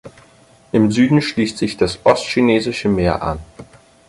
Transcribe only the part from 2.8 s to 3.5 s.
Meer an.